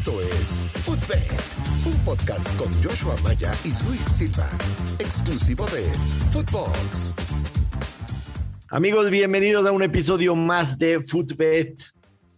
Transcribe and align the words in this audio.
Esto 0.00 0.22
es 0.22 0.60
Footbed, 0.76 1.38
un 1.84 2.04
podcast 2.06 2.58
con 2.58 2.72
Joshua 2.82 3.14
Maya 3.22 3.52
y 3.66 3.84
Luis 3.84 4.00
Silva, 4.00 4.48
exclusivo 4.98 5.66
de 5.66 5.82
Footbox. 6.30 7.14
Amigos, 8.70 9.10
bienvenidos 9.10 9.66
a 9.66 9.72
un 9.72 9.82
episodio 9.82 10.34
más 10.34 10.78
de 10.78 11.02
Footbed. 11.02 11.74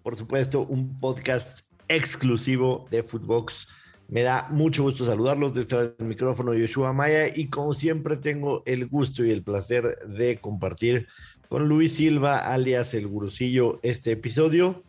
Por 0.02 0.16
supuesto, 0.16 0.62
un 0.62 0.98
podcast 0.98 1.60
exclusivo 1.86 2.88
de 2.90 3.04
Footbox. 3.04 3.68
Me 4.08 4.22
da 4.22 4.48
mucho 4.50 4.82
gusto 4.82 5.06
saludarlos 5.06 5.54
desde 5.54 5.94
el 6.00 6.04
micrófono 6.04 6.54
Joshua 6.58 6.92
Maya 6.92 7.28
y 7.32 7.46
como 7.46 7.74
siempre 7.74 8.16
tengo 8.16 8.64
el 8.66 8.88
gusto 8.88 9.24
y 9.24 9.30
el 9.30 9.44
placer 9.44 10.00
de 10.08 10.38
compartir 10.38 11.06
con 11.48 11.68
Luis 11.68 11.94
Silva, 11.94 12.38
alias 12.38 12.92
el 12.94 13.06
gurucillo, 13.06 13.78
este 13.84 14.10
episodio. 14.10 14.82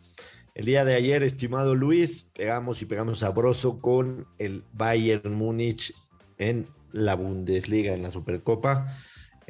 El 0.54 0.66
día 0.66 0.84
de 0.84 0.94
ayer, 0.94 1.24
estimado 1.24 1.74
Luis, 1.74 2.30
pegamos 2.32 2.80
y 2.80 2.84
pegamos 2.84 3.18
sabroso 3.18 3.80
con 3.80 4.28
el 4.38 4.62
Bayern 4.72 5.34
Múnich 5.34 5.92
en 6.38 6.68
la 6.92 7.16
Bundesliga, 7.16 7.92
en 7.92 8.02
la 8.02 8.12
Supercopa. 8.12 8.86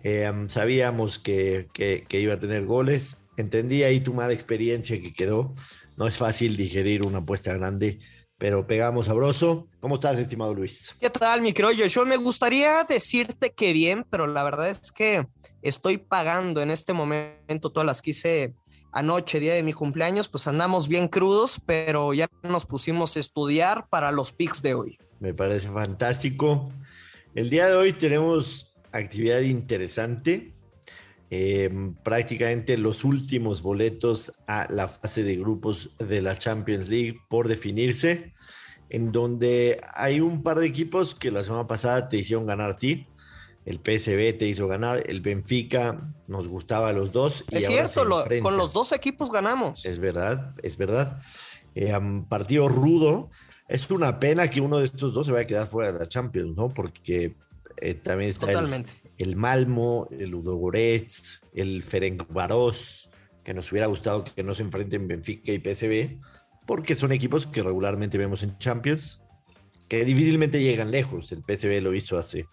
Eh, 0.03 0.33
sabíamos 0.49 1.19
que, 1.19 1.69
iba 2.09 2.33
a 2.33 2.39
tener 2.39 2.65
goles. 2.65 3.19
Entendí 3.37 3.83
ahí 3.83 4.01
tu 4.01 4.15
mala 4.15 4.33
experiencia 4.33 4.99
que 4.99 5.13
quedó. 5.13 5.55
No 5.99 6.07
es 6.07 6.17
fácil 6.17 6.57
digerir 6.57 7.07
una 7.07 7.19
apuesta 7.19 7.53
grande, 7.53 7.99
pero 8.39 8.67
pegamos 8.67 9.05
sabroso. 9.05 9.69
¿Cómo 9.81 9.97
estás, 9.97 10.17
estimado 10.17 10.55
Luis? 10.55 10.95
¿Qué 10.99 11.11
tal, 11.11 11.43
mi 11.43 11.53
crollo? 11.53 11.85
Yo 11.85 12.07
me 12.07 12.17
gustaría 12.17 12.83
decirte 12.85 13.53
que 13.53 13.75
bien, 13.75 14.07
pero 14.09 14.27
la 14.27 14.43
verdad 14.43 14.71
es 14.71 14.91
que 14.91 15.27
estoy 15.61 15.99
pagando 15.99 16.63
en 16.63 16.71
este 16.71 16.95
momento 16.95 17.71
todas 17.71 17.85
las 17.85 18.01
que 18.01 18.13
hice 18.13 18.55
anoche, 18.95 19.41
día 19.41 19.55
de 19.55 19.63
mi 19.63 19.73
cumpleaños, 19.73 20.29
pues 20.29 20.47
andamos 20.47 20.89
bien 20.89 21.09
crudos, 21.09 21.61
pero 21.67 22.15
ya 22.15 22.29
nos 22.43 22.65
pusimos 22.65 23.17
a 23.17 23.21
estudiar 23.21 23.89
para 23.91 24.13
los 24.13 24.33
picks 24.33 24.63
de 24.63 24.75
hoy. 24.75 24.99
Me 25.21 25.35
parece 25.35 25.69
fantástico. 25.69 26.73
El 27.35 27.51
día 27.51 27.67
de 27.67 27.75
hoy 27.75 27.93
tenemos 27.93 28.75
actividad 28.93 29.41
interesante. 29.41 30.55
Eh, 31.31 31.71
prácticamente 32.05 32.79
los 32.79 33.03
últimos 33.03 33.61
boletos 33.61 34.33
a 34.47 34.69
la 34.71 34.87
fase 34.87 35.25
de 35.25 35.37
grupos 35.37 35.91
de 35.99 36.23
la 36.23 36.39
Champions 36.39 36.89
League 36.89 37.19
por 37.29 37.49
definirse, 37.49 38.33
en 38.91 39.11
donde 39.11 39.81
hay 39.95 40.21
un 40.21 40.45
par 40.45 40.61
de 40.61 40.67
equipos 40.67 41.17
que 41.17 41.33
la 41.33 41.43
semana 41.43 41.67
pasada 41.67 42.09
te 42.09 42.19
hicieron 42.19 42.47
ganar 42.47 42.71
a 42.71 42.77
ti 42.77 43.09
el 43.65 43.77
PSV 43.77 44.39
te 44.39 44.47
hizo 44.47 44.69
ganar, 44.69 45.03
el 45.07 45.21
Benfica 45.23 46.13
nos 46.29 46.49
gustaba 46.49 46.91
a 46.91 46.93
los 46.93 47.13
dos. 47.13 47.45
es 47.51 47.67
cierto, 47.67 48.05
lo, 48.05 48.25
con 48.43 48.57
los 48.57 48.73
dos 48.73 48.93
equipos 48.93 49.33
ganamos. 49.33 49.87
Es 49.87 49.99
verdad, 49.99 50.55
es 50.63 50.77
verdad. 50.77 51.19
Eh, 51.75 51.97
um, 51.97 52.25
partido 52.27 52.69
rudo. 52.69 53.31
Es 53.67 53.91
una 53.91 54.21
pena 54.21 54.49
que 54.49 54.61
uno 54.61 54.79
de 54.79 54.85
estos 54.85 55.15
dos 55.15 55.27
se 55.27 55.33
vaya 55.33 55.45
a 55.45 55.47
quedar 55.47 55.69
fuera 55.69 55.91
de 55.91 55.99
la 55.99 56.07
Champions, 56.07 56.55
¿no? 56.55 56.69
Porque 56.69 57.35
eh, 57.81 57.95
también 57.95 58.29
está 58.29 58.51
el, 58.51 58.85
el, 59.17 59.37
Malmo, 59.37 60.09
el 60.11 60.29
Ludogorets, 60.29 61.41
el 61.55 61.83
Ferencváros, 61.83 63.11
que 63.43 63.55
nos 63.55 63.73
hubiera 63.73 63.87
gustado 63.87 64.25
que 64.25 64.43
no 64.43 64.55
se 64.55 64.63
enfrenten 64.63 65.09
Benfica 65.09 65.53
y 65.53 65.59
PSV, 65.59 66.21
porque 66.67 66.95
son 66.95 67.13
equipos 67.13 67.47
que 67.47 67.63
regularmente 67.63 68.19
vemos 68.19 68.43
en 68.43 68.59
Champions, 68.59 69.23
que 69.89 70.05
difícilmente 70.05 70.63
llegan 70.63 70.91
lejos. 70.91 71.33
El 71.33 71.43
PSV 71.43 71.81
lo 71.83 71.95
hizo 71.95 72.19
hace 72.19 72.47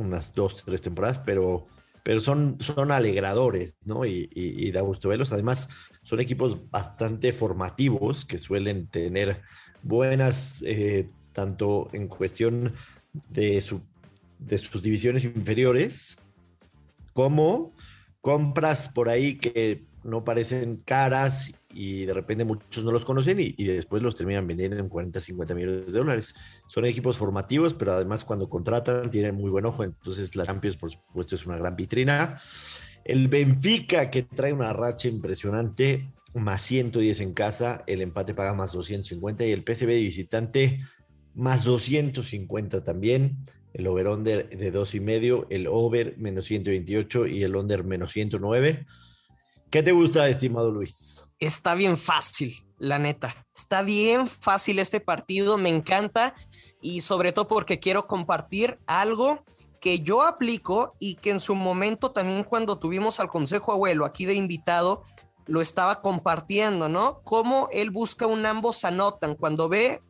unas 0.00 0.34
dos, 0.34 0.64
tres 0.64 0.82
temporadas, 0.82 1.18
pero, 1.20 1.66
pero 2.02 2.20
son, 2.20 2.56
son 2.60 2.92
alegradores, 2.92 3.78
¿no? 3.84 4.04
Y, 4.04 4.70
da 4.72 4.80
gusto 4.80 5.08
verlos. 5.08 5.32
Además, 5.32 5.68
son 6.02 6.20
equipos 6.20 6.70
bastante 6.70 7.32
formativos 7.32 8.24
que 8.24 8.38
suelen 8.38 8.86
tener 8.88 9.42
buenas, 9.82 10.62
eh, 10.66 11.08
tanto 11.32 11.88
en 11.92 12.08
cuestión 12.08 12.74
de, 13.28 13.60
su, 13.60 13.80
de 14.38 14.58
sus 14.58 14.82
divisiones 14.82 15.24
inferiores, 15.24 16.18
como 17.12 17.72
compras 18.20 18.88
por 18.88 19.08
ahí 19.08 19.36
que 19.36 19.84
no 20.02 20.24
parecen 20.24 20.76
caras 20.84 21.52
y 21.72 22.04
de 22.04 22.14
repente 22.14 22.44
muchos 22.44 22.84
no 22.84 22.92
los 22.92 23.04
conocen 23.04 23.38
y, 23.40 23.64
después 23.64 24.02
los 24.02 24.16
terminan 24.16 24.46
vendiendo 24.46 24.76
en 24.78 24.88
40, 24.88 25.20
50 25.20 25.54
millones 25.54 25.92
de 25.92 25.98
dólares. 25.98 26.34
Son 26.66 26.84
equipos 26.84 27.16
formativos, 27.16 27.74
pero 27.74 27.92
además 27.92 28.24
cuando 28.24 28.48
contratan 28.48 29.10
tienen 29.10 29.36
muy 29.36 29.50
buen 29.50 29.66
ojo, 29.66 29.84
entonces 29.84 30.34
la 30.36 30.46
Champions 30.46 30.76
por 30.76 30.90
supuesto 30.90 31.34
es 31.34 31.46
una 31.46 31.56
gran 31.56 31.76
vitrina. 31.76 32.36
El 33.04 33.28
Benfica 33.28 34.10
que 34.10 34.22
trae 34.22 34.52
una 34.52 34.72
racha 34.72 35.08
impresionante, 35.08 36.12
más 36.34 36.62
110 36.62 37.20
en 37.20 37.34
casa, 37.34 37.82
el 37.86 38.02
empate 38.02 38.34
paga 38.34 38.54
más 38.54 38.72
250 38.72 39.46
y 39.46 39.52
el 39.52 39.64
PSV 39.64 39.86
de 39.86 40.00
visitante 40.00 40.80
más 41.34 41.64
250 41.64 42.84
también. 42.84 43.38
El 43.72 43.86
over-under 43.86 44.48
de 44.48 44.70
dos 44.72 44.96
y 44.96 45.00
medio, 45.00 45.46
el 45.48 45.68
over 45.68 46.18
menos 46.18 46.46
128 46.46 47.28
y 47.28 47.44
el 47.44 47.54
under 47.54 47.84
menos 47.84 48.10
109. 48.12 48.86
¿Qué 49.70 49.82
te 49.84 49.92
gusta, 49.92 50.28
estimado 50.28 50.72
Luis? 50.72 51.29
Está 51.40 51.74
bien 51.74 51.96
fácil, 51.96 52.54
la 52.78 52.98
neta. 52.98 53.34
Está 53.56 53.80
bien 53.80 54.26
fácil 54.26 54.78
este 54.78 55.00
partido, 55.00 55.56
me 55.56 55.70
encanta 55.70 56.34
y 56.82 57.00
sobre 57.00 57.32
todo 57.32 57.48
porque 57.48 57.80
quiero 57.80 58.06
compartir 58.06 58.78
algo 58.86 59.42
que 59.80 60.00
yo 60.00 60.22
aplico 60.22 60.94
y 60.98 61.14
que 61.14 61.30
en 61.30 61.40
su 61.40 61.54
momento 61.54 62.10
también 62.10 62.44
cuando 62.44 62.78
tuvimos 62.78 63.20
al 63.20 63.28
Consejo 63.28 63.72
Abuelo 63.72 64.04
aquí 64.04 64.26
de 64.26 64.34
invitado, 64.34 65.02
lo 65.46 65.62
estaba 65.62 66.02
compartiendo, 66.02 66.90
¿no? 66.90 67.22
Cómo 67.24 67.68
él 67.72 67.90
busca 67.90 68.26
un 68.26 68.44
ambos 68.44 68.84
anotan 68.84 69.34
cuando 69.34 69.70
ve 69.70 70.00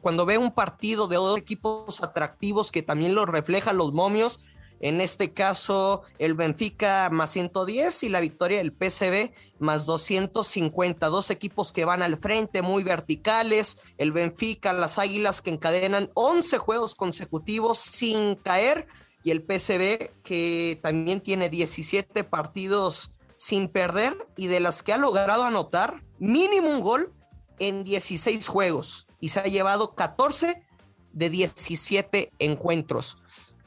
cuando 0.00 0.24
ve 0.26 0.38
un 0.38 0.52
partido 0.52 1.08
de 1.08 1.16
dos 1.16 1.36
equipos 1.36 2.02
atractivos 2.02 2.70
que 2.70 2.82
también 2.82 3.14
lo 3.14 3.26
reflejan 3.26 3.76
los 3.76 3.92
momios, 3.92 4.48
en 4.80 5.02
este 5.02 5.34
caso, 5.34 6.02
el 6.18 6.34
Benfica 6.34 7.10
más 7.10 7.32
110 7.32 8.02
y 8.02 8.08
la 8.08 8.20
victoria 8.20 8.58
del 8.58 8.72
PCB 8.72 9.30
más 9.58 9.84
250. 9.84 11.06
Dos 11.08 11.30
equipos 11.30 11.70
que 11.70 11.84
van 11.84 12.02
al 12.02 12.16
frente, 12.16 12.62
muy 12.62 12.82
verticales. 12.82 13.82
El 13.98 14.10
Benfica, 14.10 14.72
las 14.72 14.98
Águilas 14.98 15.42
que 15.42 15.50
encadenan 15.50 16.10
11 16.14 16.56
juegos 16.56 16.94
consecutivos 16.94 17.78
sin 17.78 18.36
caer. 18.36 18.88
Y 19.22 19.32
el 19.32 19.42
PCB 19.42 20.22
que 20.22 20.80
también 20.82 21.20
tiene 21.20 21.50
17 21.50 22.24
partidos 22.24 23.12
sin 23.36 23.68
perder 23.68 24.16
y 24.34 24.46
de 24.46 24.60
las 24.60 24.82
que 24.82 24.94
ha 24.94 24.98
logrado 24.98 25.44
anotar 25.44 26.02
mínimo 26.18 26.70
un 26.70 26.80
gol 26.80 27.12
en 27.58 27.84
16 27.84 28.48
juegos. 28.48 29.08
Y 29.20 29.28
se 29.28 29.40
ha 29.40 29.44
llevado 29.44 29.94
14 29.94 30.64
de 31.12 31.28
17 31.28 32.32
encuentros. 32.38 33.18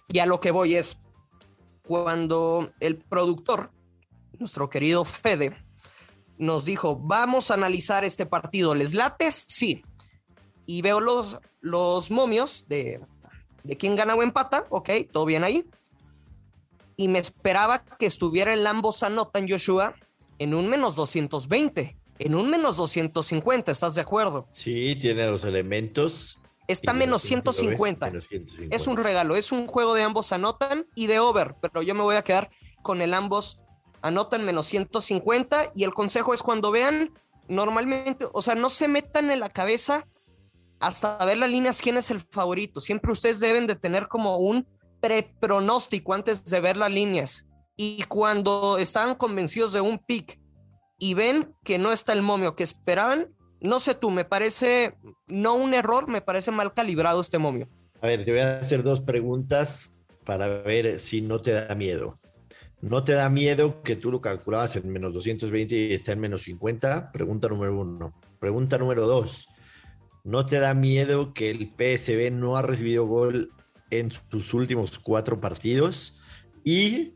Y 0.07 0.19
a 0.19 0.25
lo 0.25 0.40
que 0.40 0.51
voy 0.51 0.75
es, 0.75 1.00
cuando 1.84 2.72
el 2.80 2.98
productor, 2.98 3.72
nuestro 4.40 4.70
querido 4.70 5.06
Fede, 5.06 5.56
nos 6.38 6.66
dijo, 6.66 6.98
vamos 6.98 7.52
a 7.52 7.54
analizar 7.54 8.04
este 8.04 8.26
partido, 8.26 8.74
¿les 8.74 8.94
lates? 8.94 9.46
Sí. 9.48 9.84
Y 10.66 10.82
veo 10.82 11.00
los, 11.00 11.40
los 11.62 12.10
momios 12.10 12.66
de, 12.68 13.02
de 13.64 13.78
quién 13.78 13.96
gana 13.96 14.16
o 14.16 14.24
empata, 14.24 14.66
ok, 14.70 14.90
todo 15.12 15.26
bien 15.26 15.44
ahí. 15.44 15.66
Y 16.96 17.08
me 17.08 17.20
esperaba 17.20 17.84
que 17.84 18.06
estuviera 18.06 18.54
el 18.54 18.66
ambos 18.66 19.04
anotan 19.04 19.48
Joshua 19.48 19.96
en 20.40 20.54
un 20.54 20.70
menos 20.70 20.96
220, 20.96 21.98
en 22.20 22.36
un 22.36 22.50
menos 22.50 22.78
250, 22.78 23.72
¿estás 23.72 23.96
de 23.96 24.02
acuerdo? 24.02 24.48
Sí, 24.52 24.96
tiene 24.96 25.28
los 25.28 25.44
elementos 25.44 26.43
Está 26.68 26.94
menos 26.94 27.22
150. 27.24 28.12
Es 28.72 28.88
un 28.88 28.97
regalo, 28.97 29.35
es 29.35 29.51
un 29.51 29.68
juego 29.68 29.94
de 29.94 30.03
ambos 30.03 30.31
anotan 30.31 30.88
y 30.96 31.07
de 31.07 31.19
over, 31.19 31.56
pero 31.62 31.81
yo 31.81 31.94
me 31.94 32.01
voy 32.01 32.16
a 32.16 32.24
quedar 32.24 32.50
con 32.81 33.01
el 33.01 33.13
ambos 33.13 33.59
anotan 34.01 34.46
menos 34.46 34.68
150 34.68 35.57
y 35.74 35.84
el 35.84 35.94
consejo 35.94 36.34
es 36.34 36.44
cuando 36.44 36.72
vean 36.72 37.13
normalmente, 37.47 38.28
o 38.31 38.41
sea, 38.41 38.56
no 38.56 38.69
se 38.69 38.88
metan 38.88 39.31
en 39.31 39.40
la 39.40 39.50
cabeza 39.50 40.07
hasta 40.80 41.18
ver 41.25 41.38
las 41.38 41.50
líneas 41.50 41.81
quién 41.81 41.98
es 41.98 42.12
el 42.12 42.19
favorito. 42.19 42.81
Siempre 42.81 43.12
ustedes 43.12 43.39
deben 43.39 43.68
de 43.68 43.75
tener 43.75 44.07
como 44.07 44.38
un 44.38 44.68
prepronóstico 45.01 46.13
antes 46.13 46.45
de 46.45 46.59
ver 46.59 46.77
las 46.77 46.92
líneas. 46.92 47.48
Y 47.75 48.04
cuando 48.04 48.77
estaban 48.77 49.16
convencidos 49.16 49.74
de 49.74 49.81
un 49.81 49.98
pick 49.98 50.39
y 51.00 51.13
ven 51.13 51.56
que 51.63 51.77
no 51.77 51.92
está 51.92 52.13
el 52.13 52.21
momio 52.21 52.56
que 52.56 52.63
esperaban, 52.63 53.33
no 53.63 53.80
sé 53.80 53.95
tú, 53.95 54.12
me 54.12 54.25
parece 54.25 54.95
no 55.27 55.56
un 55.56 55.74
error, 55.74 56.07
me 56.07 56.21
parece 56.21 56.51
mal 56.51 56.74
calibrado 56.74 57.21
este 57.21 57.39
momio. 57.39 57.68
A 58.01 58.07
ver, 58.07 58.24
te 58.25 58.31
voy 58.31 58.42
a 58.42 58.60
hacer 58.60 58.83
dos 58.83 59.01
preguntas 59.01 60.04
para 60.25 60.48
ver 60.48 61.00
si 61.00 61.21
no 61.21 61.42
te 61.42 61.51
da 61.51 61.74
miedo. 61.74 62.19
¿No 62.81 63.04
te 63.06 63.13
da 63.13 63.30
miedo 63.30 63.81
que 63.81 63.95
tú 63.95 64.12
lo 64.12 64.19
calculabas 64.19 64.75
en 64.75 64.89
menos 64.89 65.13
220 65.13 65.74
y 65.74 65.94
está 65.94 66.12
en 66.12 66.19
menos 66.19 66.44
50? 66.44 67.13
Pregunta 67.13 67.48
número 67.48 67.80
uno. 67.80 68.13
Pregunta 68.39 68.77
número 68.77 69.07
dos. 69.07 69.48
¿No 70.25 70.45
te 70.45 70.59
da 70.59 70.74
miedo 70.74 71.33
que 71.33 71.50
el 71.50 71.71
PSB 71.77 72.31
no 72.31 72.57
ha 72.57 72.62
recibido 72.62 73.06
gol 73.06 73.51
en 73.89 74.12
sus 74.30 74.54
últimos 74.54 75.00
cuatro 75.00 75.39
partidos? 75.39 76.19
Y 76.66 77.13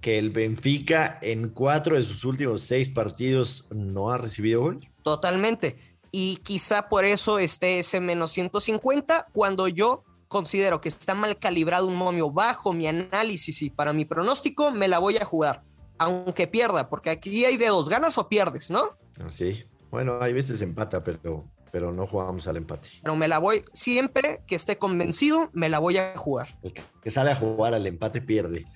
que 0.00 0.18
el 0.18 0.30
Benfica 0.30 1.18
en 1.20 1.50
cuatro 1.50 1.96
de 1.96 2.02
sus 2.02 2.24
últimos 2.24 2.62
seis 2.62 2.88
partidos 2.88 3.66
no 3.70 4.10
ha 4.10 4.16
recibido 4.16 4.62
gol. 4.62 4.88
Totalmente. 5.02 5.89
Y 6.12 6.36
quizá 6.38 6.88
por 6.88 7.04
eso 7.04 7.38
esté 7.38 7.78
ese 7.78 8.00
menos 8.00 8.32
150 8.32 9.28
cuando 9.32 9.68
yo 9.68 10.04
considero 10.28 10.80
que 10.80 10.88
está 10.88 11.14
mal 11.14 11.38
calibrado 11.38 11.86
un 11.86 11.96
momio 11.96 12.30
bajo 12.30 12.72
mi 12.72 12.86
análisis 12.86 13.62
y 13.62 13.70
para 13.70 13.92
mi 13.92 14.04
pronóstico 14.04 14.70
me 14.70 14.86
la 14.86 14.98
voy 14.98 15.16
a 15.16 15.24
jugar, 15.24 15.64
aunque 15.98 16.46
pierda, 16.46 16.88
porque 16.88 17.10
aquí 17.10 17.44
hay 17.44 17.56
de 17.56 17.66
dos, 17.66 17.88
ganas 17.88 18.16
o 18.16 18.28
pierdes, 18.28 18.70
¿no? 18.70 18.96
Sí, 19.30 19.64
bueno, 19.90 20.18
hay 20.20 20.32
veces 20.32 20.62
empata, 20.62 21.02
pero, 21.02 21.44
pero 21.72 21.92
no 21.92 22.06
jugamos 22.06 22.46
al 22.46 22.56
empate. 22.56 22.88
Pero 23.02 23.16
me 23.16 23.26
la 23.26 23.38
voy, 23.38 23.64
siempre 23.72 24.40
que 24.46 24.54
esté 24.54 24.78
convencido, 24.78 25.50
me 25.52 25.68
la 25.68 25.80
voy 25.80 25.98
a 25.98 26.16
jugar. 26.16 26.56
El 26.62 26.72
que 26.72 27.10
sale 27.10 27.32
a 27.32 27.36
jugar 27.36 27.74
al 27.74 27.86
empate 27.86 28.20
pierde. 28.20 28.66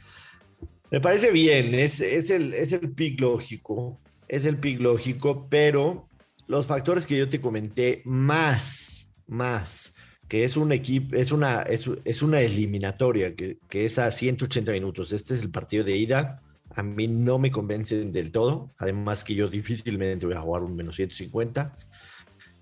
Me 0.91 1.01
parece 1.01 1.31
bien, 1.31 1.75
es, 1.75 2.01
es, 2.01 2.31
el, 2.31 2.53
es 2.53 2.73
el 2.73 2.93
pick 2.93 3.21
lógico, 3.21 3.99
es 4.29 4.45
el 4.45 4.59
pick 4.59 4.81
lógico, 4.81 5.47
pero 5.49 6.09
los 6.47 6.67
factores 6.67 7.07
que 7.07 7.19
yo 7.19 7.29
te 7.29 7.41
comenté, 7.41 8.03
más, 8.05 9.15
más, 9.27 9.95
que 10.29 10.45
es 10.45 10.57
un 10.57 10.73
equipo, 10.73 11.17
es 11.17 11.33
una, 11.33 11.63
es, 11.63 12.23
una 12.23 12.41
eliminatoria, 12.41 13.35
que, 13.35 13.59
que, 13.69 13.85
es 13.85 13.99
a 13.99 14.11
180 14.11 14.73
minutos. 14.73 15.13
Este 15.13 15.35
es 15.35 15.41
el 15.41 15.51
partido 15.51 15.85
de 15.85 15.97
ida. 15.97 16.43
A 16.71 16.83
mí 16.83 17.07
no 17.07 17.39
me 17.39 17.51
convencen 17.51 18.11
del 18.11 18.33
todo. 18.33 18.73
Además 18.79 19.23
que 19.23 19.35
yo 19.35 19.49
difícilmente 19.49 20.27
voy 20.27 20.35
a 20.35 20.41
jugar 20.41 20.63
un 20.63 20.75
menos 20.75 20.97
150. 20.97 21.77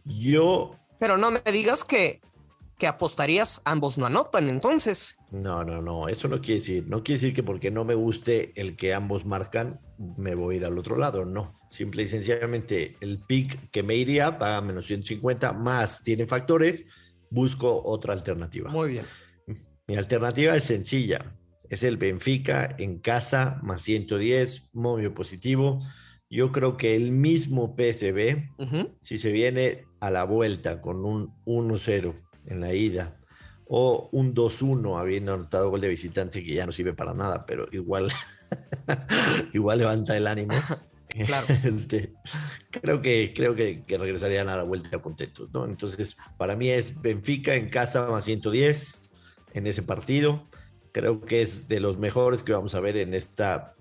Yo... 0.05 0.77
Pero 0.99 1.17
no 1.17 1.31
me 1.31 1.41
digas 1.53 1.85
que, 1.85 2.21
que 2.83 2.89
apostarías 2.89 3.63
ambos 3.65 3.97
no 3.97 4.07
anotan 4.07 4.49
entonces. 4.49 5.17
No, 5.31 5.63
no, 5.63 5.81
no. 5.81 6.09
Eso 6.09 6.27
no 6.27 6.41
quiere 6.41 6.59
decir. 6.59 6.85
No 6.89 7.05
quiere 7.05 7.21
decir 7.21 7.33
que 7.33 7.45
porque 7.45 7.71
no 7.71 7.85
me 7.85 7.95
guste 7.95 8.53
el 8.61 8.75
que 8.75 8.93
ambos 8.93 9.25
marcan, 9.25 9.81
me 10.17 10.35
voy 10.35 10.57
a 10.57 10.59
ir 10.59 10.65
al 10.65 10.77
otro 10.77 10.97
lado. 10.97 11.25
No. 11.25 11.61
Simple 11.71 12.03
y 12.03 12.09
sencillamente 12.09 12.97
el 13.01 13.21
pick 13.21 13.71
que 13.71 13.85
me 13.85 13.95
iría 13.95 14.37
paga 14.37 14.61
menos 14.63 14.87
150 14.87 15.53
más 15.53 16.03
tiene 16.03 16.27
factores, 16.27 16.87
busco 17.31 17.85
otra 17.85 18.15
alternativa. 18.15 18.69
Muy 18.69 18.91
bien. 18.91 19.05
Mi 19.87 19.95
alternativa 19.95 20.57
es 20.57 20.65
sencilla. 20.65 21.37
Es 21.71 21.85
el 21.85 21.99
Benfica 21.99 22.75
en 22.81 22.99
casa 22.99 23.61
más 23.63 23.83
110, 23.83 24.71
movio 24.73 25.15
positivo. 25.15 25.79
Yo 26.29 26.51
creo 26.51 26.77
que 26.77 26.97
el 26.97 27.13
mismo 27.13 27.77
PSB, 27.77 28.43
si 29.01 29.19
se 29.19 29.31
viene 29.31 29.85
a 30.01 30.11
la 30.11 30.25
vuelta 30.25 30.81
con 30.81 31.05
un 31.05 31.33
1-0 31.45 32.32
en 32.47 32.61
la 32.61 32.75
ida 32.75 33.17
o 33.75 34.11
un 34.13 34.35
2-1 34.35 35.01
habiendo 35.01 35.33
anotado 35.33 35.71
gol 35.71 35.81
de 35.81 35.89
visitante 35.89 36.45
que 36.45 36.55
ya 36.55 36.67
no 36.67 36.73
sirve 36.73 36.93
para 36.93 37.15
nada, 37.15 37.47
pero 37.47 37.67
igual, 37.73 38.13
igual 39.55 39.79
levanta 39.79 40.17
el 40.17 40.27
ánimo. 40.27 40.55
Claro. 41.27 41.47
Este, 41.65 42.15
creo 42.71 43.03
que, 43.03 43.35
creo 43.37 43.55
que, 43.55 43.85
regresarían 43.87 44.49
a 44.49 44.57
la 44.57 44.63
vuelta 44.63 45.03
contentos, 45.03 45.51
¿no? 45.53 45.67
Entonces, 45.67 46.17
para 46.39 46.57
mí 46.57 46.71
es 46.71 47.03
Benfica 47.03 47.55
en 47.55 47.69
casa 47.69 48.07
más 48.07 48.25
110 48.25 49.11
en 49.53 49.67
ese 49.67 49.83
partido. 49.83 50.49
Creo 50.91 51.21
que 51.21 51.43
es 51.43 51.69
de 51.69 51.81
los 51.81 51.99
mejores 51.99 52.43
que 52.43 52.55
vamos 52.55 52.75
a 52.75 52.81
ver 52.81 52.97
en 52.97 53.13
esta 53.13 53.75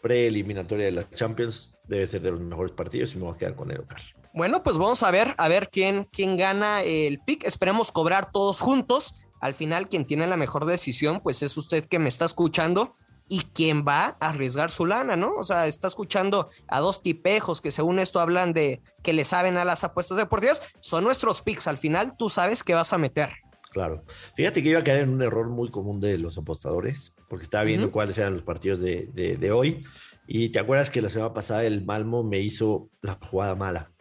preeliminatoria 0.00 0.86
de 0.86 0.92
la 0.92 1.10
Champions. 1.10 1.76
Debe 1.88 2.06
ser 2.06 2.22
de 2.22 2.30
los 2.30 2.40
mejores 2.40 2.70
partidos 2.72 3.12
y 3.14 3.18
me 3.18 3.24
voy 3.24 3.34
a 3.34 3.38
quedar 3.38 3.56
con 3.56 3.72
el 3.72 3.78
local. 3.78 4.00
Bueno, 4.34 4.62
pues 4.62 4.76
vamos 4.76 5.02
a 5.02 5.10
ver, 5.10 5.34
a 5.38 5.48
ver 5.48 5.68
quién, 5.70 6.08
quién 6.12 6.36
gana 6.36 6.82
el 6.82 7.20
pick. 7.20 7.44
Esperemos 7.44 7.90
cobrar 7.90 8.30
todos 8.30 8.60
juntos. 8.60 9.28
Al 9.40 9.54
final, 9.54 9.88
quien 9.88 10.04
tiene 10.04 10.26
la 10.26 10.36
mejor 10.36 10.66
decisión, 10.66 11.20
pues 11.22 11.42
es 11.42 11.56
usted 11.56 11.84
que 11.84 11.98
me 11.98 12.08
está 12.08 12.24
escuchando 12.24 12.92
y 13.28 13.40
quién 13.52 13.84
va 13.86 14.16
a 14.20 14.30
arriesgar 14.30 14.70
su 14.70 14.86
lana, 14.86 15.16
¿no? 15.16 15.34
O 15.36 15.42
sea, 15.42 15.66
está 15.66 15.86
escuchando 15.86 16.48
a 16.66 16.80
dos 16.80 17.02
tipejos 17.02 17.60
que 17.60 17.70
según 17.70 17.98
esto 17.98 18.20
hablan 18.20 18.52
de 18.52 18.80
que 19.02 19.12
le 19.12 19.24
saben 19.24 19.58
a 19.58 19.64
las 19.64 19.84
apuestas 19.84 20.16
deportivas, 20.16 20.62
son 20.80 21.04
nuestros 21.04 21.42
picks, 21.42 21.66
al 21.66 21.78
final 21.78 22.16
tú 22.18 22.30
sabes 22.30 22.64
que 22.64 22.74
vas 22.74 22.92
a 22.92 22.98
meter. 22.98 23.30
Claro. 23.70 24.02
Fíjate 24.34 24.62
que 24.62 24.70
iba 24.70 24.80
a 24.80 24.84
caer 24.84 25.02
en 25.02 25.10
un 25.10 25.22
error 25.22 25.50
muy 25.50 25.70
común 25.70 26.00
de 26.00 26.16
los 26.16 26.38
apostadores, 26.38 27.12
porque 27.28 27.44
estaba 27.44 27.64
viendo 27.64 27.92
cuáles 27.92 28.16
eran 28.16 28.34
los 28.34 28.42
partidos 28.42 28.80
de, 28.80 29.06
de, 29.12 29.52
hoy, 29.52 29.84
y 30.26 30.48
te 30.48 30.58
acuerdas 30.58 30.90
que 30.90 31.02
la 31.02 31.10
semana 31.10 31.34
pasada 31.34 31.64
el 31.64 31.84
Malmo 31.84 32.24
me 32.24 32.40
hizo 32.40 32.88
la 33.02 33.18
jugada 33.30 33.54
mala. 33.54 33.92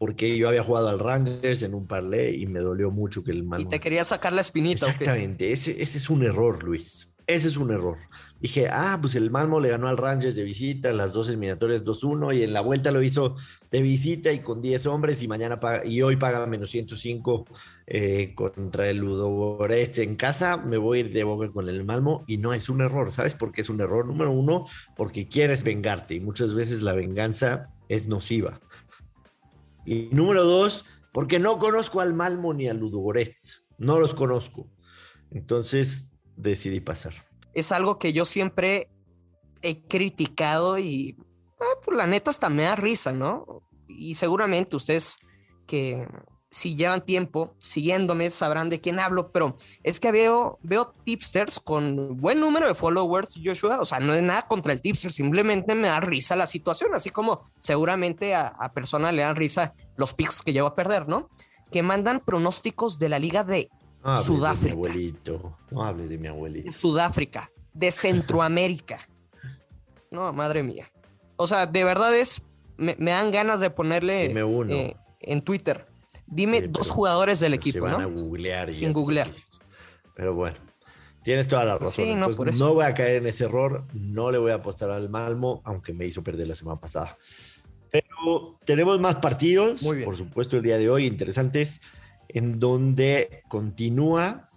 Porque 0.00 0.36
yo 0.36 0.48
había 0.48 0.64
jugado 0.64 0.88
al 0.88 0.98
Rangers 0.98 1.62
en 1.62 1.74
un 1.74 1.86
parlay 1.86 2.42
y 2.42 2.46
me 2.46 2.58
dolió 2.58 2.90
mucho 2.90 3.22
que 3.22 3.30
el 3.30 3.44
Malmo. 3.44 3.68
Y 3.68 3.70
te 3.70 3.78
quería 3.78 4.02
sacar 4.02 4.32
la 4.32 4.40
espinita. 4.40 4.86
Exactamente, 4.86 5.52
ese, 5.52 5.80
ese 5.80 5.98
es 5.98 6.10
un 6.10 6.24
error, 6.24 6.64
Luis 6.64 7.10
ese 7.34 7.48
es 7.48 7.56
un 7.56 7.70
error. 7.70 7.96
Dije, 8.40 8.68
ah, 8.70 8.98
pues 9.00 9.14
el 9.14 9.30
Malmo 9.30 9.60
le 9.60 9.68
ganó 9.68 9.88
al 9.88 9.96
Rangers 9.96 10.34
de 10.34 10.42
visita, 10.42 10.92
las 10.92 11.12
dos 11.12 11.28
eliminatorias 11.28 11.84
2-1 11.84 12.36
y 12.36 12.42
en 12.42 12.52
la 12.52 12.60
vuelta 12.60 12.90
lo 12.90 13.02
hizo 13.02 13.36
de 13.70 13.82
visita 13.82 14.32
y 14.32 14.40
con 14.40 14.60
10 14.60 14.86
hombres 14.86 15.22
y 15.22 15.28
mañana 15.28 15.60
paga, 15.60 15.84
y 15.84 16.02
hoy 16.02 16.16
paga 16.16 16.46
menos 16.46 16.70
105 16.70 17.46
eh, 17.86 18.32
contra 18.34 18.88
el 18.88 18.98
Ludogorets 18.98 19.98
en 19.98 20.16
casa. 20.16 20.56
Me 20.56 20.78
voy 20.78 20.98
a 20.98 21.00
ir 21.02 21.12
de 21.12 21.24
boca 21.24 21.50
con 21.50 21.68
el 21.68 21.84
Malmo 21.84 22.24
y 22.26 22.38
no 22.38 22.52
es 22.52 22.68
un 22.68 22.80
error, 22.80 23.12
¿sabes 23.12 23.34
por 23.34 23.52
qué 23.52 23.60
es 23.60 23.70
un 23.70 23.80
error? 23.80 24.06
Número 24.06 24.32
uno, 24.32 24.66
porque 24.96 25.28
quieres 25.28 25.62
vengarte 25.62 26.14
y 26.14 26.20
muchas 26.20 26.54
veces 26.54 26.82
la 26.82 26.94
venganza 26.94 27.68
es 27.88 28.06
nociva. 28.06 28.60
Y 29.84 30.08
número 30.12 30.44
dos, 30.44 30.84
porque 31.12 31.38
no 31.38 31.58
conozco 31.58 32.00
al 32.00 32.14
Malmo 32.14 32.54
ni 32.54 32.68
al 32.68 32.78
Ludogorets, 32.78 33.66
no 33.78 33.98
los 33.98 34.14
conozco. 34.14 34.70
Entonces, 35.30 36.18
decidí 36.36 36.80
pasar. 36.80 37.14
Es 37.54 37.72
algo 37.72 37.98
que 37.98 38.12
yo 38.12 38.24
siempre 38.24 38.90
he 39.62 39.86
criticado 39.86 40.78
y 40.78 41.16
ah, 41.60 41.80
pues 41.84 41.96
la 41.96 42.06
neta 42.06 42.30
hasta 42.30 42.48
me 42.48 42.62
da 42.64 42.76
risa, 42.76 43.12
¿no? 43.12 43.62
Y 43.88 44.14
seguramente 44.14 44.76
ustedes 44.76 45.18
que 45.66 46.06
si 46.50 46.76
llevan 46.76 47.04
tiempo 47.04 47.54
siguiéndome 47.58 48.30
sabrán 48.30 48.70
de 48.70 48.80
quién 48.80 48.98
hablo, 48.98 49.30
pero 49.30 49.56
es 49.82 50.00
que 50.00 50.10
veo, 50.10 50.58
veo 50.62 50.92
tipsters 51.04 51.60
con 51.60 52.16
buen 52.16 52.40
número 52.40 52.66
de 52.66 52.74
followers, 52.74 53.38
Joshua, 53.42 53.80
o 53.80 53.86
sea, 53.86 54.00
no 54.00 54.14
es 54.14 54.22
nada 54.22 54.42
contra 54.42 54.72
el 54.72 54.80
tipster, 54.80 55.12
simplemente 55.12 55.74
me 55.74 55.88
da 55.88 56.00
risa 56.00 56.36
la 56.36 56.46
situación, 56.46 56.90
así 56.94 57.10
como 57.10 57.40
seguramente 57.60 58.34
a, 58.34 58.48
a 58.48 58.72
personas 58.72 59.14
le 59.14 59.22
dan 59.22 59.36
risa 59.36 59.74
los 59.96 60.14
picks 60.14 60.42
que 60.42 60.52
llevo 60.52 60.66
a 60.66 60.74
perder, 60.74 61.08
¿no? 61.08 61.28
Que 61.70 61.82
mandan 61.82 62.20
pronósticos 62.20 62.98
de 62.98 63.08
la 63.08 63.18
liga 63.20 63.44
de 63.44 63.70
no 64.04 64.16
Sudáfrica. 64.16 64.74
De 64.74 64.76
mi 64.76 64.86
abuelito. 64.86 65.58
No 65.70 65.82
hables 65.82 66.10
de 66.10 66.18
mi 66.18 66.28
abuelito. 66.28 66.72
Sudáfrica, 66.72 67.50
de 67.74 67.90
Centroamérica. 67.90 68.98
no, 70.10 70.32
madre 70.32 70.62
mía. 70.62 70.90
O 71.36 71.46
sea, 71.46 71.66
de 71.66 71.84
verdad 71.84 72.14
es. 72.16 72.42
Me, 72.76 72.94
dan 72.94 73.30
ganas 73.30 73.60
de 73.60 73.68
ponerle 73.68 74.32
eh, 74.32 74.96
en 75.20 75.42
Twitter. 75.42 75.86
Dime 76.30 76.62
dos 76.62 76.90
jugadores 76.90 77.40
del 77.40 77.54
equipo, 77.54 77.74
se 77.74 77.80
van 77.80 78.00
a 78.00 78.06
googlear. 78.06 78.72
Sin 78.72 78.92
googlear. 78.92 79.28
Pero 80.14 80.34
bueno, 80.34 80.56
tienes 81.22 81.48
toda 81.48 81.64
la 81.64 81.78
razón. 81.78 82.20
no, 82.20 82.28
no 82.28 82.74
voy 82.74 82.84
a 82.84 82.94
caer 82.94 83.16
en 83.16 83.26
ese 83.26 83.44
error. 83.44 83.84
No 83.92 84.30
le 84.30 84.38
voy 84.38 84.52
a 84.52 84.56
apostar 84.56 84.90
al 84.90 85.10
Malmo, 85.10 85.60
aunque 85.64 85.92
me 85.92 86.06
hizo 86.06 86.22
perder 86.22 86.46
la 86.46 86.54
semana 86.54 86.80
pasada. 86.80 87.16
Pero 87.90 88.58
tenemos 88.64 89.00
más 89.00 89.16
partidos, 89.16 89.82
por 89.82 90.16
supuesto, 90.16 90.56
el 90.56 90.62
día 90.62 90.78
de 90.78 90.88
hoy, 90.88 91.06
interesantes 91.06 91.80
en 92.34 92.58
donde 92.58 93.42
continúa 93.48 94.48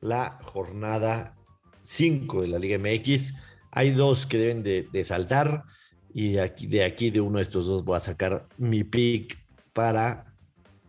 la 0.00 0.38
jornada 0.42 1.36
5 1.82 2.42
de 2.42 2.48
la 2.48 2.58
Liga 2.58 2.78
MX. 2.78 3.34
Hay 3.70 3.90
dos 3.90 4.26
que 4.26 4.38
deben 4.38 4.62
de, 4.62 5.04
saltar 5.04 5.64
y 6.14 6.38
aquí, 6.38 6.66
de 6.66 6.84
aquí 6.84 7.10
de 7.10 7.20
uno 7.20 7.38
de 7.38 7.42
estos 7.42 7.66
dos 7.66 7.84
voy 7.84 7.96
a 7.96 8.00
sacar 8.00 8.48
mi 8.56 8.84
pick 8.84 9.38
para 9.72 10.27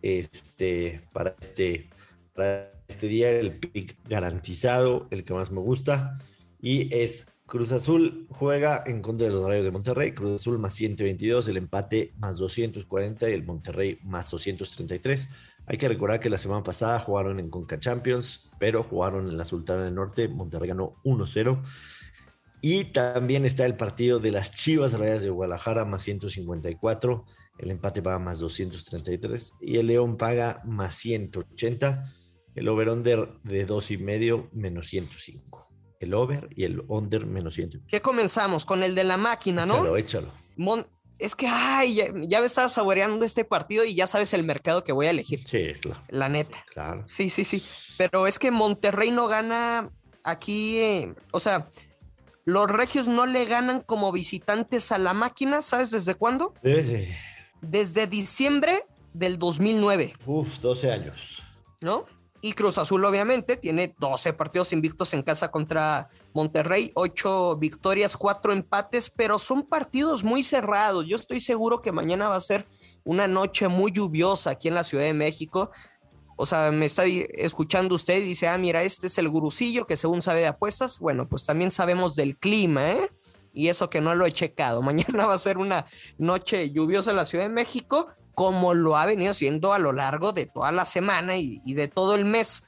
este, 0.02 1.02
para 1.12 1.36
este, 1.40 1.90
para 2.34 2.72
este 2.88 3.06
día, 3.06 3.30
el 3.30 3.58
pick 3.58 3.96
garantizado, 4.08 5.08
el 5.10 5.24
que 5.24 5.34
más 5.34 5.50
me 5.50 5.60
gusta, 5.60 6.18
y 6.60 6.94
es 6.94 7.40
Cruz 7.46 7.72
Azul 7.72 8.26
juega 8.30 8.84
en 8.86 9.02
contra 9.02 9.26
de 9.26 9.32
los 9.32 9.44
Rayos 9.44 9.64
de 9.64 9.72
Monterrey, 9.72 10.12
Cruz 10.12 10.40
Azul 10.40 10.58
más 10.58 10.74
122, 10.74 11.48
el 11.48 11.56
empate 11.56 12.12
más 12.18 12.38
240 12.38 13.28
y 13.28 13.32
el 13.32 13.44
Monterrey 13.44 13.98
más 14.04 14.30
233. 14.30 15.28
Hay 15.66 15.76
que 15.76 15.88
recordar 15.88 16.20
que 16.20 16.30
la 16.30 16.38
semana 16.38 16.62
pasada 16.62 16.98
jugaron 17.00 17.38
en 17.38 17.50
Conca 17.50 17.78
Champions, 17.78 18.50
pero 18.58 18.82
jugaron 18.82 19.28
en 19.28 19.36
la 19.36 19.44
Sultana 19.44 19.84
del 19.84 19.94
Norte. 19.94 20.28
Monterrey 20.28 20.68
ganó 20.68 20.96
1-0. 21.04 21.62
Y 22.60 22.84
también 22.86 23.44
está 23.44 23.66
el 23.66 23.76
partido 23.76 24.18
de 24.18 24.32
las 24.32 24.52
Chivas 24.52 24.98
Rayas 24.98 25.22
de 25.22 25.30
Guadalajara, 25.30 25.84
más 25.84 26.02
154. 26.02 27.24
El 27.60 27.70
empate 27.70 28.02
paga 28.02 28.18
más 28.18 28.38
233. 28.38 29.52
Y 29.60 29.76
el 29.76 29.88
León 29.88 30.16
paga 30.16 30.62
más 30.64 30.96
180. 30.96 32.14
El 32.54 32.68
over-under 32.68 33.28
de 33.44 33.66
2,5 33.66 34.48
menos 34.52 34.88
105. 34.88 35.68
El 36.00 36.14
over 36.14 36.48
y 36.56 36.64
el 36.64 36.82
under 36.88 37.26
menos 37.26 37.54
105. 37.54 37.86
¿Qué 37.88 38.00
comenzamos? 38.00 38.64
Con 38.64 38.82
el 38.82 38.94
de 38.94 39.04
la 39.04 39.18
máquina, 39.18 39.66
¿no? 39.66 39.96
Échalo, 39.96 39.96
échalo 39.96 40.32
es 41.20 41.36
que, 41.36 41.46
ay, 41.46 41.96
ya, 42.26 42.40
me 42.40 42.46
estaba 42.46 42.68
saboreando 42.70 43.24
este 43.26 43.44
partido 43.44 43.84
y 43.84 43.94
ya 43.94 44.06
sabes 44.06 44.32
el 44.32 44.42
mercado 44.42 44.82
que 44.82 44.92
voy 44.92 45.06
a 45.06 45.10
elegir. 45.10 45.46
Sí, 45.46 45.74
claro. 45.80 46.02
La 46.08 46.30
neta. 46.30 46.64
Claro. 46.72 47.04
Sí, 47.06 47.28
sí, 47.28 47.44
sí. 47.44 47.62
Pero 47.98 48.26
es 48.26 48.38
que 48.38 48.50
Monterrey 48.50 49.10
no 49.10 49.28
gana 49.28 49.90
aquí, 50.24 50.78
eh, 50.78 51.14
o 51.30 51.38
sea, 51.38 51.70
los 52.46 52.70
regios 52.70 53.08
no 53.08 53.26
le 53.26 53.44
ganan 53.44 53.82
como 53.82 54.12
visitantes 54.12 54.92
a 54.92 54.98
la 54.98 55.12
máquina, 55.12 55.60
¿sabes 55.60 55.90
desde 55.90 56.14
cuándo? 56.14 56.54
Desde. 56.62 57.14
Desde 57.60 58.06
diciembre 58.06 58.84
del 59.12 59.38
2009. 59.38 60.14
Uf, 60.26 60.58
12 60.60 60.92
años. 60.92 61.42
¿No? 61.80 62.06
Y 62.42 62.52
Cruz 62.54 62.78
Azul 62.78 63.04
obviamente 63.04 63.56
tiene 63.56 63.94
12 63.98 64.32
partidos 64.32 64.72
invictos 64.72 65.12
en 65.12 65.22
casa 65.22 65.50
contra 65.50 66.08
Monterrey, 66.32 66.90
8 66.94 67.56
victorias, 67.56 68.16
4 68.16 68.52
empates, 68.54 69.10
pero 69.10 69.38
son 69.38 69.66
partidos 69.66 70.24
muy 70.24 70.42
cerrados. 70.42 71.04
Yo 71.06 71.16
estoy 71.16 71.40
seguro 71.40 71.82
que 71.82 71.92
mañana 71.92 72.28
va 72.28 72.36
a 72.36 72.40
ser 72.40 72.66
una 73.04 73.28
noche 73.28 73.68
muy 73.68 73.92
lluviosa 73.92 74.50
aquí 74.50 74.68
en 74.68 74.74
la 74.74 74.84
Ciudad 74.84 75.04
de 75.04 75.12
México. 75.12 75.70
O 76.36 76.46
sea, 76.46 76.72
me 76.72 76.86
está 76.86 77.04
escuchando 77.04 77.94
usted 77.94 78.16
y 78.22 78.28
dice, 78.28 78.48
ah, 78.48 78.56
mira, 78.56 78.82
este 78.82 79.08
es 79.08 79.18
el 79.18 79.28
gurusillo 79.28 79.86
que 79.86 79.98
según 79.98 80.22
sabe 80.22 80.40
de 80.40 80.46
apuestas. 80.46 80.98
Bueno, 80.98 81.28
pues 81.28 81.44
también 81.44 81.70
sabemos 81.70 82.16
del 82.16 82.38
clima, 82.38 82.92
¿eh? 82.92 83.10
Y 83.52 83.68
eso 83.68 83.90
que 83.90 84.00
no 84.00 84.14
lo 84.14 84.26
he 84.26 84.32
checado. 84.32 84.82
Mañana 84.82 85.26
va 85.26 85.34
a 85.34 85.38
ser 85.38 85.58
una 85.58 85.86
noche 86.18 86.70
lluviosa 86.70 87.10
en 87.10 87.16
la 87.16 87.26
Ciudad 87.26 87.44
de 87.44 87.50
México, 87.50 88.08
como 88.34 88.74
lo 88.74 88.96
ha 88.96 89.06
venido 89.06 89.34
siendo 89.34 89.72
a 89.72 89.78
lo 89.78 89.92
largo 89.92 90.32
de 90.32 90.46
toda 90.46 90.72
la 90.72 90.84
semana 90.84 91.36
y, 91.36 91.60
y 91.64 91.74
de 91.74 91.88
todo 91.88 92.14
el 92.14 92.24
mes. 92.24 92.64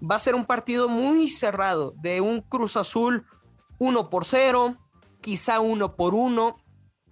Va 0.00 0.16
a 0.16 0.20
ser 0.20 0.34
un 0.34 0.44
partido 0.44 0.88
muy 0.88 1.28
cerrado, 1.28 1.94
de 2.02 2.20
un 2.20 2.40
Cruz 2.42 2.76
Azul 2.76 3.26
1 3.78 4.10
por 4.10 4.24
0, 4.24 4.76
quizá 5.20 5.60
1 5.60 5.96
por 5.96 6.14
1, 6.14 6.56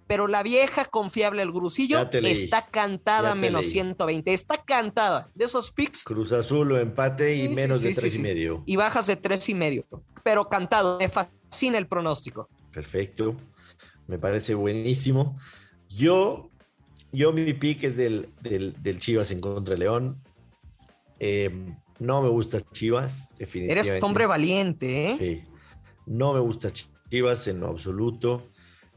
pero 0.07 0.27
la 0.27 0.41
vieja 0.41 0.85
confiable, 0.85 1.41
el 1.41 1.51
Grusillo, 1.51 2.09
está 2.11 2.65
cantada 2.65 3.35
menos 3.35 3.65
120. 3.65 4.31
Está 4.31 4.55
cantada. 4.63 5.29
De 5.35 5.45
esos 5.45 5.71
picks. 5.71 6.05
Cruz 6.05 6.31
Azul 6.31 6.71
o 6.71 6.79
empate 6.79 7.35
y 7.35 7.49
menos 7.49 7.83
de 7.83 7.93
tres 7.93 8.15
y 8.15 8.21
medio. 8.21 8.63
Y 8.65 8.77
bajas 8.77 9.05
de 9.07 9.17
tres 9.17 9.49
y 9.49 9.53
medio. 9.53 9.85
Pero 10.23 10.45
cantado. 10.45 10.97
Me 10.97 11.09
fascina 11.09 11.77
el 11.77 11.87
pronóstico. 11.87 12.47
Perfecto. 12.77 13.35
Me 14.05 14.19
parece 14.19 14.53
buenísimo. 14.53 15.35
Yo, 15.89 16.51
yo 17.11 17.33
mi 17.33 17.51
pick 17.53 17.85
es 17.85 17.97
del, 17.97 18.29
del, 18.39 18.99
Chivas 18.99 19.31
en 19.31 19.39
contra 19.39 19.73
de 19.73 19.79
León. 19.79 20.21
Eh, 21.19 21.49
no 21.97 22.21
me 22.21 22.29
gusta 22.29 22.61
Chivas, 22.73 23.33
definitivamente. 23.39 23.89
Eres 23.89 24.03
hombre 24.03 24.27
valiente, 24.27 25.07
¿eh? 25.07 25.15
Sí. 25.17 25.43
No 26.05 26.35
me 26.35 26.39
gusta 26.39 26.71
Chivas 27.09 27.47
en 27.47 27.61
lo 27.61 27.69
absoluto. 27.69 28.51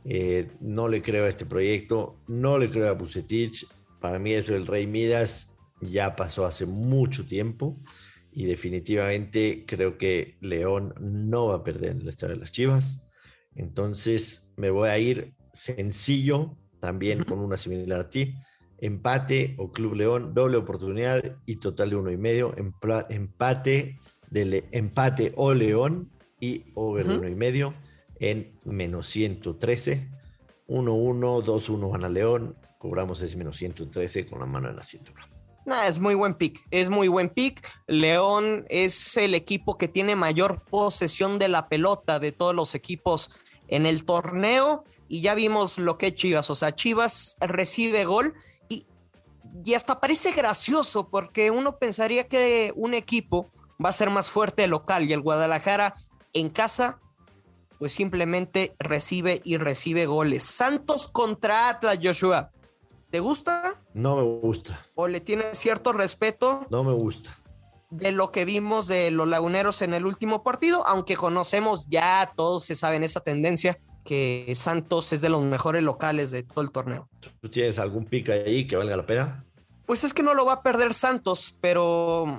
Eh, 0.05 0.51
no 0.61 0.87
le 0.87 1.01
creo 1.01 1.25
a 1.25 1.29
este 1.31 1.47
proyecto, 1.47 2.19
no 2.29 2.59
le 2.59 2.69
creo 2.71 2.89
a 2.89 2.93
Bucetich. 2.93 3.67
Para 3.99 4.19
mí 4.19 4.35
eso 4.35 4.53
del 4.53 4.67
Rey 4.67 4.87
Midas 4.87 5.57
ya 5.81 6.17
pasó 6.17 6.45
hace 6.45 6.67
mucho 6.67 7.27
tiempo 7.27 7.79
y 8.31 8.45
definitivamente 8.45 9.65
creo 9.67 9.97
que 9.97 10.37
León 10.43 10.93
no 11.01 11.47
va 11.47 11.55
a 11.57 11.65
perder 11.65 11.93
en 11.93 12.03
el 12.03 12.09
estadio 12.11 12.35
de 12.35 12.41
las 12.41 12.53
Chivas. 12.53 13.07
Entonces 13.55 14.53
me 14.57 14.71
voy 14.71 14.89
a 14.89 14.99
ir 14.99 15.35
sencillo, 15.53 16.57
también 16.81 17.25
con 17.25 17.39
una 17.39 17.57
similar 17.57 18.01
a 18.01 18.11
ti. 18.11 18.35
Empate 18.79 19.55
o 19.59 19.71
Club 19.71 19.95
León, 19.95 20.33
doble 20.33 20.57
oportunidad 20.57 21.23
y 21.45 21.57
total 21.57 21.91
de 21.91 21.97
uno 21.97 22.11
y 22.11 22.17
medio. 22.17 22.55
Empate, 22.57 23.99
de 24.31 24.69
empate 24.73 25.33
o 25.37 25.53
León 25.53 26.11
y 26.41 26.65
over 26.75 27.07
de 27.07 27.19
uno 27.19 27.29
y 27.29 27.35
medio 27.35 27.75
en 28.21 28.59
menos 28.65 29.09
113. 29.09 30.09
1-1, 30.69 31.45
2-1 31.45 31.91
van 31.91 32.05
a 32.05 32.09
León. 32.09 32.57
Cobramos 32.79 33.21
ese 33.21 33.37
menos 33.37 33.57
113 33.57 34.27
con 34.27 34.39
la 34.39 34.47
mano 34.47 34.71
en 34.71 34.77
la 34.77 34.83
cintura. 34.83 35.30
Es 35.87 36.01
muy 36.01 36.15
buen 36.15 36.35
pick, 36.35 36.67
es 36.71 36.91
muy 36.91 37.09
buen 37.09 37.29
pick. 37.29 37.67
León 37.87 38.67
es 38.69 39.17
el 39.17 39.35
equipo 39.35 39.79
que 39.79 39.89
tiene 39.89 40.17
mayor 40.17 40.65
posesión 40.65 41.39
de 41.39 41.49
la 41.49 41.69
pelota 41.69 42.19
de 42.19 42.33
todos 42.33 42.55
los 42.55 42.75
equipos 42.75 43.31
en 43.69 43.87
el 43.87 44.05
torneo 44.05 44.85
y 45.09 45.23
ya 45.23 45.35
vimos 45.35 45.79
lo 45.79 45.97
que 45.97 46.09
es 46.09 46.15
Chivas, 46.17 46.51
o 46.51 46.55
sea, 46.55 46.75
Chivas 46.75 47.37
recibe 47.41 48.05
gol 48.05 48.35
y, 48.69 48.85
y 49.65 49.75
hasta 49.75 50.01
parece 50.01 50.33
gracioso 50.33 51.09
porque 51.09 51.53
uno 51.53 51.79
pensaría 51.79 52.27
que 52.27 52.73
un 52.75 52.95
equipo 52.95 53.51
va 53.83 53.91
a 53.91 53.95
ser 53.95 54.11
más 54.11 54.29
fuerte 54.29 54.67
local 54.67 55.09
y 55.09 55.13
el 55.13 55.21
Guadalajara 55.21 55.95
en 56.33 56.51
casa 56.51 57.01
pues 57.79 57.93
simplemente 57.93 58.75
recibe 58.79 59.41
y 59.43 59.57
recibe 59.57 60.05
goles. 60.05 60.45
Santos 60.45 61.09
contra 61.09 61.71
Atlas, 61.71 61.99
Joshua. 62.03 62.51
¿Te 63.11 63.19
gusta? 63.19 63.83
No 63.93 64.17
me 64.17 64.23
gusta. 64.23 64.87
¿O 64.95 65.09
le 65.09 65.21
tienes 65.21 65.59
cierto 65.59 65.93
respeto? 65.93 66.67
No 66.71 66.85
me 66.85 66.93
gusta. 66.93 67.37
De 67.91 68.13
lo 68.13 68.31
que 68.31 68.45
vimos 68.45 68.87
de 68.87 69.11
los 69.11 69.27
laguneros 69.29 69.83
en 69.83 69.95
el 69.95 70.07
último 70.07 70.45
partido, 70.45 70.87
aunque 70.87 71.17
conocemos 71.17 71.89
ya, 71.89 72.33
todos 72.37 72.65
se 72.65 72.77
saben 72.77 73.03
esa 73.03 73.21
tendencia, 73.21 73.81
que 74.05 74.53
Santos 74.55 75.13
es 75.13 75.21
de 75.21 75.29
los 75.29 75.43
mejores 75.43 75.83
locales 75.83 76.31
de 76.31 76.45
todo 76.45 76.61
el 76.63 76.71
torneo. 76.71 77.09
¿Tú 77.41 77.49
tienes 77.49 77.81
algún 77.81 78.05
pica 78.05 78.33
ahí 78.33 78.69
que 78.69 78.77
valga 78.77 78.97
la 78.97 79.07
pena? 79.07 79.45
Pues 79.87 80.05
es 80.05 80.15
que 80.15 80.23
no 80.23 80.35
lo 80.35 80.47
va 80.47 80.55
a 80.55 80.63
perder 80.63 80.95
Santos, 80.95 81.57
pero 81.61 82.39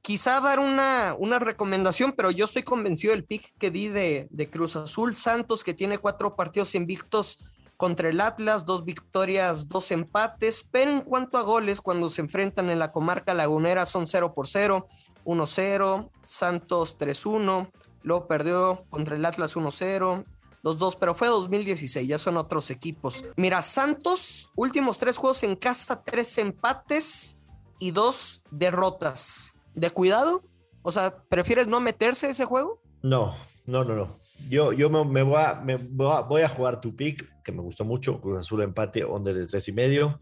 quizá 0.00 0.40
dar 0.40 0.60
una, 0.60 1.14
una, 1.18 1.38
recomendación, 1.38 2.14
pero 2.16 2.30
yo 2.30 2.46
estoy 2.46 2.62
convencido 2.62 3.12
del 3.12 3.24
pick 3.24 3.52
que 3.58 3.70
di 3.70 3.88
de, 3.88 4.28
de, 4.30 4.48
Cruz 4.48 4.76
Azul 4.76 5.14
Santos, 5.14 5.62
que 5.62 5.74
tiene 5.74 5.98
cuatro 5.98 6.36
partidos 6.36 6.74
invictos 6.74 7.44
contra 7.84 8.08
el 8.08 8.22
Atlas, 8.22 8.64
dos 8.64 8.86
victorias, 8.86 9.68
dos 9.68 9.90
empates, 9.90 10.66
pero 10.72 10.90
en 10.90 11.00
cuanto 11.02 11.36
a 11.36 11.42
goles, 11.42 11.82
cuando 11.82 12.08
se 12.08 12.22
enfrentan 12.22 12.70
en 12.70 12.78
la 12.78 12.92
comarca 12.92 13.34
lagunera 13.34 13.84
son 13.84 14.06
0 14.06 14.32
por 14.32 14.46
0, 14.46 14.88
1-0, 15.26 16.10
Santos 16.24 16.98
3-1, 16.98 17.70
luego 18.02 18.26
perdió 18.26 18.86
contra 18.88 19.16
el 19.16 19.26
Atlas 19.26 19.54
1-0, 19.54 20.24
2-2, 20.62 20.96
pero 20.98 21.14
fue 21.14 21.28
2016, 21.28 22.08
ya 22.08 22.18
son 22.18 22.38
otros 22.38 22.70
equipos. 22.70 23.22
Mira, 23.36 23.60
Santos, 23.60 24.48
últimos 24.56 24.96
tres 24.98 25.18
juegos 25.18 25.42
en 25.42 25.54
casa, 25.54 26.02
tres 26.02 26.38
empates 26.38 27.38
y 27.78 27.90
dos 27.90 28.40
derrotas 28.50 29.52
de 29.74 29.90
cuidado? 29.90 30.42
O 30.80 30.90
sea, 30.90 31.22
¿prefieres 31.28 31.66
no 31.66 31.80
meterse 31.80 32.28
a 32.28 32.30
ese 32.30 32.46
juego? 32.46 32.80
No, 33.02 33.36
no, 33.66 33.84
no, 33.84 33.94
no. 33.94 34.18
Yo, 34.48 34.72
yo 34.72 34.90
me, 34.90 35.22
voy, 35.22 35.40
a, 35.40 35.54
me 35.54 35.76
voy, 35.76 36.42
a, 36.42 36.48
jugar 36.48 36.80
tu 36.80 36.94
pick, 36.94 37.42
que 37.42 37.52
me 37.52 37.62
gustó 37.62 37.84
mucho, 37.84 38.20
Cruz 38.20 38.40
Azul 38.40 38.62
empate, 38.62 39.04
under 39.04 39.34
de 39.34 39.46
tres 39.46 39.68
y 39.68 39.72
medio, 39.72 40.20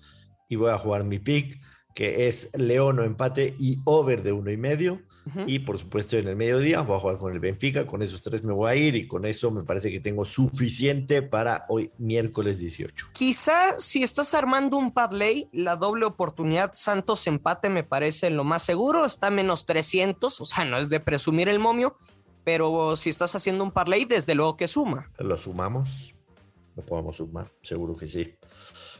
y 0.49 0.57
voy 0.57 0.71
a 0.71 0.78
jugar 0.78 1.04
mi 1.04 1.19
pick, 1.19 1.61
que 1.95 2.28
es 2.28 2.50
León 2.54 2.99
o 2.99 3.04
empate 3.04 3.54
y 3.59 3.78
over 3.85 4.23
de 4.23 4.33
uno 4.33 4.50
y 4.50 4.57
medio. 4.57 5.02
Y 5.47 5.61
por 5.61 5.78
supuesto 5.78 6.16
en 6.16 6.26
el 6.26 6.35
mediodía 6.35 6.81
voy 6.81 6.97
a 6.97 7.00
jugar 7.00 7.19
con 7.19 7.33
el 7.33 7.38
Benfica, 7.38 7.87
con 7.87 8.02
esos 8.02 8.21
tres 8.23 8.42
me 8.42 8.52
voy 8.52 8.71
a 8.71 8.75
ir 8.75 8.97
y 8.97 9.07
con 9.07 9.25
eso 9.25 9.52
me 9.52 9.62
parece 9.62 9.90
que 9.90 10.00
tengo 10.00 10.25
suficiente 10.25 11.23
para 11.23 11.64
hoy 11.69 11.92
miércoles 11.99 12.59
18. 12.59 13.11
Quizá 13.12 13.78
si 13.78 14.02
estás 14.02 14.35
armando 14.35 14.78
un 14.78 14.92
parlay, 14.92 15.49
la 15.52 15.76
doble 15.76 16.07
oportunidad 16.07 16.73
Santos 16.75 17.26
empate 17.28 17.71
me 17.71 17.85
parece 17.85 18.31
lo 18.31 18.42
más 18.42 18.64
seguro, 18.64 19.04
está 19.04 19.31
menos 19.31 19.64
300, 19.64 20.40
o 20.40 20.45
sea, 20.45 20.64
no 20.64 20.78
es 20.78 20.88
de 20.88 20.99
presumir 20.99 21.49
el 21.49 21.61
momio, 21.61 21.97
pero 22.44 22.96
si 22.96 23.11
estás 23.11 23.34
haciendo 23.34 23.64
un 23.64 23.70
parlay, 23.70 24.04
desde 24.04 24.34
luego 24.34 24.56
que 24.56 24.68
suma. 24.68 25.11
Lo 25.18 25.37
sumamos, 25.37 26.14
lo 26.76 26.84
podemos 26.84 27.16
sumar, 27.16 27.50
seguro 27.62 27.96
que 27.96 28.08
sí. 28.08 28.34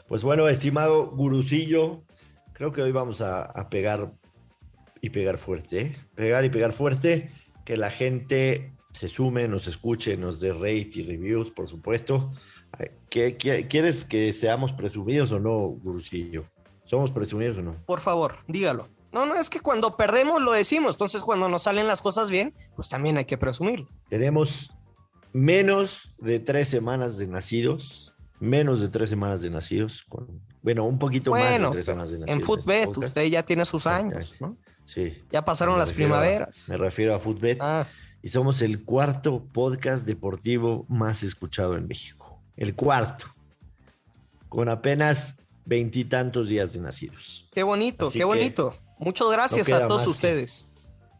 Pues 0.08 0.22
bueno, 0.22 0.49
estimado 0.49 1.11
gurucillo, 1.11 2.02
creo 2.52 2.72
que 2.72 2.82
hoy 2.82 2.92
vamos 2.92 3.20
a, 3.20 3.42
a 3.42 3.68
pegar 3.70 4.12
y 5.00 5.11
pegar 5.11 5.38
fuerte, 5.38 5.80
¿eh? 5.80 5.96
pegar 6.14 6.44
y 6.44 6.50
pegar 6.50 6.72
fuerte, 6.72 7.30
que 7.64 7.76
la 7.76 7.90
gente 7.90 8.72
se 8.92 9.08
sume, 9.08 9.49
nos 9.49 9.66
escuche, 9.66 10.16
nos 10.16 10.40
dé 10.40 10.52
rate 10.52 10.90
y 10.94 11.02
reviews, 11.02 11.50
por 11.50 11.66
supuesto. 11.66 12.30
¿Qué, 13.11 13.37
quieres 13.68 14.04
que 14.04 14.32
seamos 14.32 14.72
presumidos 14.72 15.32
o 15.32 15.38
no, 15.38 15.58
Gurusillo? 15.82 16.44
¿Somos 16.84 17.11
presumidos 17.11 17.58
o 17.58 17.62
no? 17.62 17.76
Por 17.84 18.00
favor, 18.00 18.38
dígalo. 18.46 18.88
No, 19.12 19.26
no, 19.26 19.35
es 19.35 19.50
que 19.50 19.61
cuando 19.61 19.97
perdemos 19.97 20.42
lo 20.42 20.52
decimos, 20.52 20.95
entonces 20.95 21.23
cuando 21.23 21.49
nos 21.49 21.64
salen 21.64 21.87
las 21.87 22.00
cosas 22.00 22.31
bien, 22.31 22.54
pues 22.75 22.88
también 22.88 23.19
hay 23.19 23.26
que 23.26 23.37
presumir. 23.37 23.87
Tenemos 24.09 24.73
menos 25.33 26.14
de 26.19 26.40
tres 26.40 26.69
semanas 26.69 27.19
de 27.19 27.26
nacidos, 27.26 28.14
menos 28.40 28.81
de 28.81 28.88
tres 28.88 29.11
semanas 29.11 29.42
de 29.42 29.50
nacidos, 29.50 30.04
con, 30.09 30.40
bueno, 30.62 30.85
un 30.85 30.99
poquito 30.99 31.33
más 31.33 31.61
de 31.61 31.71
tres 31.71 31.85
semanas 31.85 32.11
de 32.11 32.21
nacidos. 32.21 32.38
En 32.38 32.45
Footbet, 32.45 32.97
usted 32.97 33.26
ya 33.26 33.42
tiene 33.42 33.64
sus 33.64 33.87
años, 33.87 34.37
¿no? 34.40 34.57
Sí. 34.85 35.23
Ya 35.31 35.45
pasaron 35.45 35.78
las 35.78 35.92
primaveras. 35.92 36.69
me 36.69 36.76
refiero 36.76 37.14
a 37.14 37.19
Footbet. 37.19 37.59
Ah. 37.61 37.87
Y 38.23 38.28
somos 38.28 38.62
el 38.62 38.85
cuarto 38.85 39.45
podcast 39.52 40.07
deportivo 40.07 40.87
más 40.88 41.23
escuchado 41.23 41.76
en 41.76 41.88
México. 41.88 42.40
El 42.57 42.75
cuarto. 42.75 43.26
Con 44.49 44.69
apenas 44.69 45.42
veintitantos 45.64 46.49
días 46.49 46.73
de 46.73 46.81
nacidos. 46.81 47.49
Qué 47.52 47.62
bonito, 47.62 48.11
qué 48.11 48.25
bonito. 48.25 48.76
Muchas 49.02 49.30
gracias 49.32 49.73
a 49.73 49.88
todos 49.88 50.06
ustedes. 50.06 50.68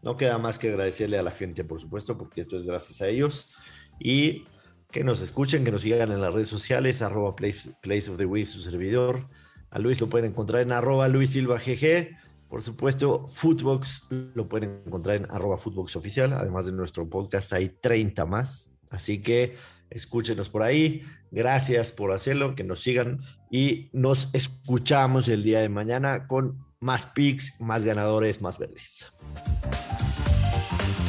no 0.03 0.17
queda 0.17 0.39
más 0.39 0.59
que 0.59 0.69
agradecerle 0.69 1.19
a 1.19 1.23
la 1.23 1.31
gente, 1.31 1.65
por 1.65 1.81
supuesto, 1.81 2.19
porque 2.19 2.41
esto 2.41 2.57
es 2.57 2.63
gracias 2.63 3.01
a 3.03 3.09
ellos. 3.09 3.51
Y 3.99 4.45
que 4.91 5.05
nos 5.05 5.21
escuchen, 5.21 5.65
que 5.65 5.73
nos 5.73 5.83
sigan 5.83 6.13
en 6.13 6.21
las 6.21 6.33
redes 6.33 6.49
sociales, 6.49 7.03
arroba 7.03 7.35
place, 7.35 8.11
of 8.11 8.17
the 8.19 8.27
Week, 8.27 8.47
su 8.47 8.61
servidor. 8.61 9.29
A 9.71 9.79
Luis 9.79 10.01
lo 10.01 10.09
pueden 10.09 10.31
encontrar 10.31 10.63
en 10.63 10.73
arroba 10.73 11.09
Luis 11.09 11.31
Silva 11.31 11.57
GG. 11.57 12.17
Por 12.49 12.63
supuesto, 12.63 13.27
Footbox 13.27 14.07
lo 14.35 14.49
pueden 14.49 14.83
encontrar 14.87 15.17
en 15.17 15.27
arroba 15.31 15.57
Footbox 15.57 15.97
oficial. 15.97 16.33
Además 16.35 16.67
de 16.67 16.73
nuestro 16.73 17.09
podcast, 17.09 17.53
hay 17.53 17.71
30 17.71 18.27
más. 18.27 18.77
Así 18.91 19.23
que 19.23 19.57
escúchenos 19.89 20.51
por 20.51 20.63
ahí. 20.63 21.03
Gracias 21.31 21.93
por 21.93 22.13
hacerlo, 22.13 22.55
que 22.55 22.65
nos 22.65 22.83
sigan 22.83 23.23
y 23.51 23.89
nos 23.93 24.35
escuchamos 24.35 25.29
el 25.29 25.43
día 25.43 25.61
de 25.61 25.71
mañana 25.71 26.27
con 26.27 26.72
más 26.83 27.07
picks, 27.07 27.59
más 27.61 27.85
ganadores, 27.85 28.43
más 28.43 28.59
verdes. 28.59 29.13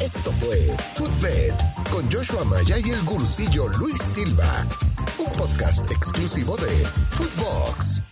Esto 0.00 0.32
fue 0.32 0.74
Footbed 0.94 1.52
con 1.90 2.10
Joshua 2.10 2.44
Maya 2.44 2.78
y 2.78 2.90
el 2.90 3.02
gursillo 3.04 3.68
Luis 3.68 3.98
Silva, 3.98 4.66
un 5.18 5.30
podcast 5.32 5.90
exclusivo 5.90 6.56
de 6.56 6.86
Footbox. 7.10 8.02